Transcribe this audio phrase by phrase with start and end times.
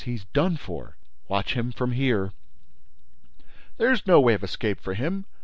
[0.03, 0.97] He's done for—"
[1.27, 2.33] "Watch him from here."
[3.77, 5.25] "There's no way of escape for him.